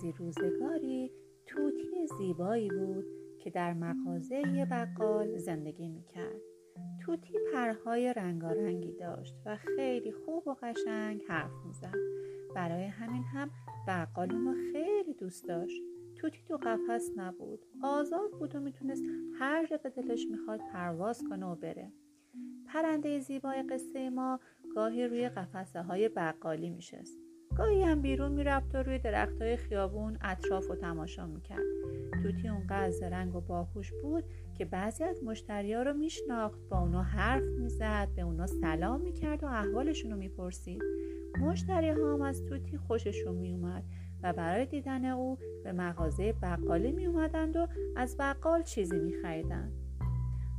[0.00, 1.12] روزی روزگاری
[1.46, 3.04] توتی زیبایی بود
[3.38, 6.40] که در مغازه بقال زندگی می‌کرد.
[7.00, 11.94] توتی پرهای رنگارنگی داشت و خیلی خوب و قشنگ حرف می‌زد.
[12.54, 13.50] برای همین هم
[13.88, 15.82] بقال اونو خیلی دوست داشت.
[16.16, 17.66] توتی تو قفس نبود.
[17.82, 19.02] آزاد بود و می‌تونست
[19.38, 21.92] هر جا دلش می‌خواد پرواز کنه و بره.
[22.66, 24.40] پرنده زیبای قصه ما
[24.74, 27.29] گاهی روی قفسه های بقالی میشست.
[27.60, 31.64] گاهی هم بیرون می‌رفت و روی درخت های خیابون اطراف و تماشا می‌کرد.
[32.22, 34.24] توتی اونقدر زرنگ و باهوش بود
[34.58, 39.46] که بعضی از مشتریا رو میشناخت با اونا حرف می‌زد به اونا سلام می‌کرد و
[39.46, 40.82] احوالشون رو می‌پرسید.
[41.40, 43.84] مشتری ها هم از توتی خوششون میومد
[44.22, 47.66] و برای دیدن او به مغازه بقالی می اومدند و
[47.96, 49.72] از بقال چیزی می خریدند.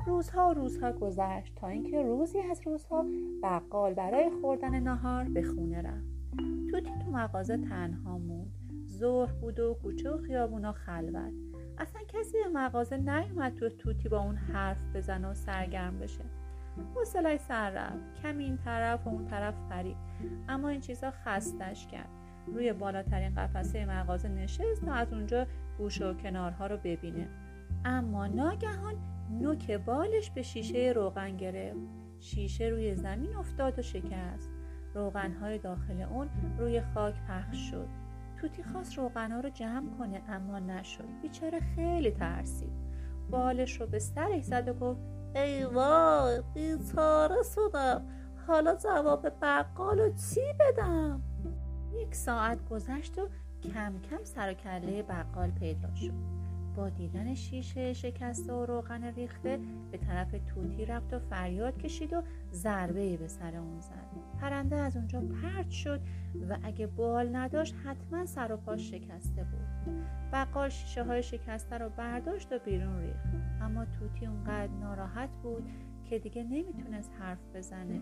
[0.08, 3.05] روزها و روزها گذشت تا اینکه روزی از روزها
[3.44, 6.21] بقال برای خوردن ناهار به خونه رفت.
[6.72, 8.52] توتی تو مغازه تنها موند.
[8.88, 11.34] ظهر بود و کوچه و خیابونا خلوت.
[11.78, 16.24] اصلا کسی به مغازه نیومد تو توتی با اون حرف بزنه و سرگرم بشه.
[16.96, 18.22] حوصلش سر رفت.
[18.22, 19.98] کمی این طرف و اون طرف پرید.
[20.50, 22.10] اما این چیزا خستش کرد.
[22.48, 25.48] روی بالاترین قفسه مغازه نشست تا از اونجا
[25.78, 27.28] گوشه و کنارها رو ببینه.
[27.85, 28.96] اما ناگهان
[29.41, 31.80] نوک بالش به شیشه روغن گرفت.
[32.20, 34.60] شیشه روی زمین افتاد و شکست.
[34.94, 37.88] روغنهای داخل اون روی خاک پخش شد.
[38.42, 41.22] توتی خواست روغنها رو جمع کنه اما نشد.
[41.22, 42.74] بیچاره خیلی ترسید.
[43.30, 45.02] بالش رو به سرش زد و گفت
[45.36, 48.06] ای وای بیچاره شدم.
[48.48, 51.22] حالا جواب بقال و چی بدم؟
[51.94, 53.28] یک ساعت گذشت و
[53.74, 56.14] کم کم سر و کله بقال پیدا شد.
[56.76, 59.60] با دیدن شیشه شکسته و روغن ریخته
[59.91, 64.08] به طرف توتی رفت و فریاد کشید و ضربه به سر اون زد.
[64.41, 66.02] پرنده از اونجا پرت شد
[66.50, 69.95] و اگه بال نداشت حتما سر و پاش شکسته بود.
[70.31, 73.25] بقال شیشه های شکسته رو برداشت و بیرون ریخت.
[73.62, 75.69] اما توتی اونقدر ناراحت بود
[76.06, 78.01] که دیگه نمی‌تونست حرف بزنه.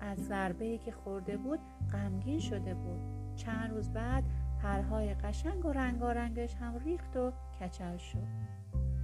[0.00, 1.58] از ضربه که خورده بود
[1.92, 3.00] غمگین شده بود.
[3.36, 4.24] چند روز بعد
[4.64, 8.18] پرهای قشنگ و رنگارنگش هم ریخت و کچل شد.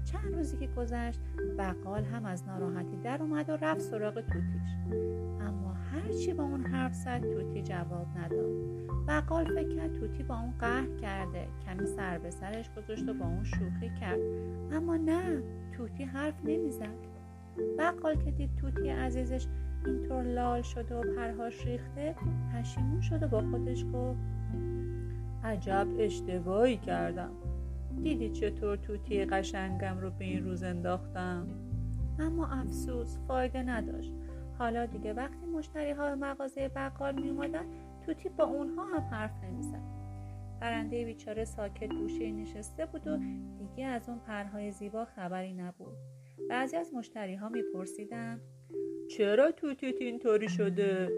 [0.04, 1.21] چند روزی که گذشت
[1.59, 4.70] بقال هم از ناراحتی در اومد و رفت سراغ توتیش
[5.41, 8.50] اما هرچی با اون حرف زد توتی جواب نداد.
[9.09, 13.25] بقال فکر کرد توتی با اون قهر کرده کمی سر به سرش گذاشت و با
[13.25, 14.20] اون شوخی کرد.
[14.72, 17.10] اما نه توتی حرف نمی‌زد.
[17.78, 19.47] بقال که دید توتی عزیزش
[19.87, 22.15] اینطور لال شده و پرهاش ریخته
[22.54, 24.40] پشیمون شد و با خودش گفت
[25.50, 27.31] عجب اشتباهی کردم.
[28.03, 31.47] دیدی چطور توتی قشنگم رو به این روز انداختم؟
[32.19, 34.12] اما افسوس فایده نداشت.
[34.59, 37.65] حالا دیگه وقتی مشتری ها به مغازه بقال می اومدن
[38.06, 39.83] توتی با اونها هم حرف نمی‌زد.
[40.61, 43.17] پرنده بیچاره ساکت گوشه نشسته بود و
[43.59, 45.97] دیگه از اون پرهای زیبا خبری نبود.
[46.50, 48.41] بعضی از مشتری ها میپرسیدن
[49.11, 51.09] چرا توتیت اینطوری شده؟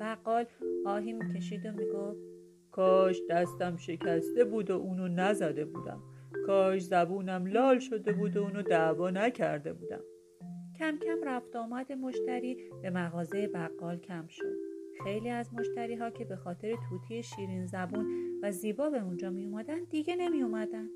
[0.00, 0.44] بقال
[0.86, 2.29] آهی می‌کشید و می‌گفت
[2.72, 6.02] کاش دستم شکسته بود و اونو نزده بودم.
[6.46, 10.00] کاش زبونم لال شده بود و اونو دعوا نکرده بودم.
[10.78, 14.56] کم کم رفت آمد مشتری به مغازه بقال کم شد.
[15.04, 18.06] خیلی از مشتری ها که به خاطر توتی شیرین زبون
[18.42, 20.88] و زیبا به اونجا می اومدن دیگه نمی اومدن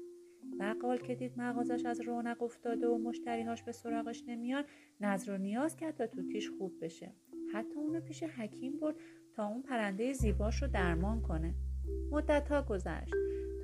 [0.61, 4.65] بقال که دید مغازش از رونق افتاده و مشتریهاش به سراغش نمیان
[5.01, 7.13] نظر و نیاز کرد تا توتیش خوب بشه.
[7.55, 8.97] حتی اونو پیش حکیم برد
[9.37, 11.55] تا اون پرنده زیباش رو درمان کنه.
[12.11, 13.15] مدت ها گذشت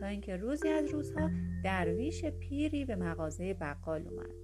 [0.00, 1.30] تا اینکه روزی از روزها
[1.64, 4.34] درویش پیری به مغازه بقال اومد.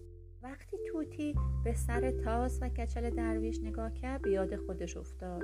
[0.42, 1.34] وقتی توتی
[1.64, 5.42] به سر تاس و کچل درویش نگاه کرد به یاد خودش افتاد.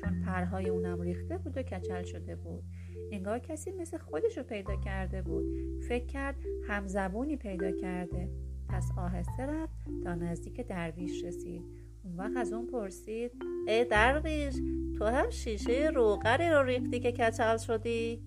[0.00, 2.64] چون پرهای اونم ریخته بود و کچل شده بود.
[3.12, 5.44] انگار کسی مثل خودش رو پیدا کرده بود.
[5.88, 6.36] فکر کرد
[6.68, 8.28] همزبونی پیدا کرده.
[8.68, 9.74] پس آهسته رفت
[10.04, 11.83] تا نزدیک درویش رسید.
[12.04, 13.32] اون وقت از اون پرسید
[13.68, 14.54] ای درویش
[14.98, 18.22] تو هم شیشه روغری رو ریختی که کچل شدی؟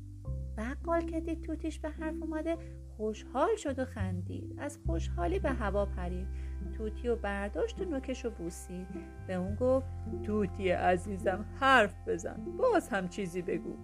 [0.57, 2.57] بقال که دید توتیش به حرف اومده
[2.97, 4.55] خوشحال شد و خندید.
[4.57, 6.27] از خوشحالی به هوا پرید.
[6.77, 8.87] توتی و برداشت و نوکش و بوسید.
[9.27, 9.87] به اون گفت
[10.23, 12.45] توتی عزیزم حرف بزن.
[12.57, 13.75] باز هم چیزی بگو.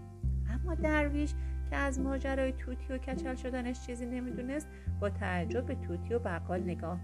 [0.49, 1.33] اما درویش
[1.69, 4.67] که از ماجرای توتی و کچل شدنش چیزی نمی‌دونست
[4.99, 6.99] با تعجب به توتی و بقال نگاه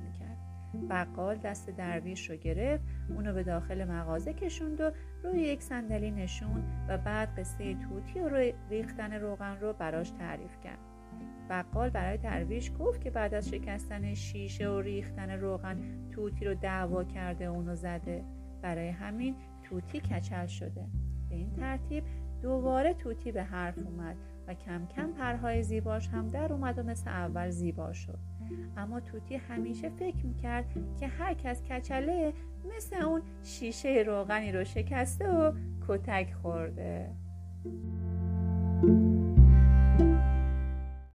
[0.90, 4.92] بقال دست درویش رو گرفت اونو به داخل مغازه کشوند و
[5.24, 10.60] روی یک صندلی نشون و بعد قصه توتی و روی ریختن روغن رو براش تعریف
[10.64, 10.80] کرد.
[11.50, 15.78] بقال برای درویش گفت که بعد از شکستن شیشه و ریختن روغن
[16.12, 18.24] توتی رو دعوا کرده اونو زده.
[18.62, 20.86] برای همین توتی کچل شده.
[21.30, 22.04] به این ترتیب
[22.42, 24.16] دوباره توتی به حرف اومد
[24.48, 28.29] و کم کم پرهای زیباش هم در اومد و مثل اول زیبا شد.
[28.78, 30.66] اما توتی همیشه فکر می‌کرد
[31.00, 32.34] که هر کس کچله
[32.76, 35.52] مثل اون شیشه روغنی رو شکسته و
[35.88, 37.16] کتک خورده.